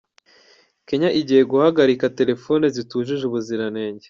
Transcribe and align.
Kenya 0.87 1.09
igiye 1.19 1.43
guhagarika 1.51 2.13
telephone 2.19 2.65
zitujuje 2.75 3.23
ubuziranenge 3.27 3.99